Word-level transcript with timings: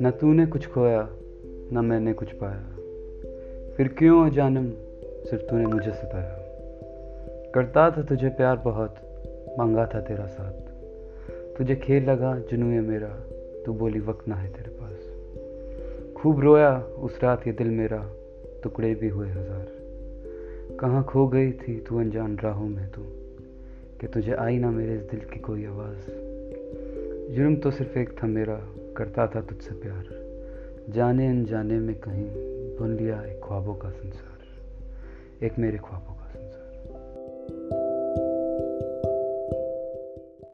न 0.00 0.12
तूने 0.20 0.46
कुछ 0.46 0.66
खोया, 0.66 1.08
न 1.72 1.84
मैंने 1.84 2.12
कुछ 2.12 2.32
पाया। 2.32 2.76
फिर 3.76 3.88
क्यों 3.88 4.30
जानम 4.30 4.70
सिर्फ़ 5.30 5.42
तूने 5.44 5.66
मुझे 5.66 5.90
सताया। 5.90 6.36
करता 7.54 7.90
था 7.90 8.02
तुझे 8.02 8.28
प्यार 8.28 8.56
बहुत, 8.56 8.94
मांगा 9.58 9.86
था 9.86 10.00
तेरा 10.00 10.26
साथ। 10.26 10.52
तुझे 11.58 11.76
खेल 11.76 12.04
लगा 12.04 12.38
जुनू 12.38 12.66
है 12.66 12.80
मेरा, 12.80 13.20
तू 13.66 13.72
बोली 13.72 14.00
वक्त 14.00 14.28
ना 14.28 14.34
है 14.34 14.52
तेरे 14.52 14.70
पास। 14.70 15.10
खूब 16.16 16.40
रोया 16.40 16.78
उस 16.78 17.20
रात 17.22 17.46
ये 17.46 17.52
दिल 17.52 17.68
मेरा, 17.68 18.10
टुकड़े 18.62 18.94
भी 18.94 19.08
हुए 19.08 19.28
हज़ार। 19.28 19.66
कहाँ 20.80 21.04
खो 21.04 21.28
गई 21.28 21.52
थी 21.52 21.80
तू 21.80 21.98
अनजान 21.98 22.38
राहों 22.38 22.68
में 22.68 22.90
तू? 22.90 23.23
कि 24.00 24.06
तुझे 24.06 24.32
आई 24.32 24.58
ना 24.58 24.70
मेरे 24.70 24.94
इस 24.94 25.02
दिल 25.02 25.20
की 25.20 25.38
कोई 25.38 25.64
आवाज़। 25.64 26.10
जुर्म 27.34 27.56
तो 27.56 27.70
सिर्फ़ 27.70 27.98
एक 27.98 28.10
था 28.22 28.26
मेरा, 28.26 28.60
करता 28.96 29.26
था 29.26 29.40
तुझसे 29.40 29.74
प्यार। 29.74 30.24
जाने 30.88 31.28
अनजाने 31.28 31.78
में 31.78 32.00
कहीं 32.00 32.24
बुन 32.78 32.96
लिया 32.96 33.22
एक 33.22 33.40
ख्वाबों 33.44 33.74
का 33.74 33.90
संसार। 33.90 34.34
एक 35.46 35.58
मेरे 35.58 35.78
ख्वाबों 35.78 36.23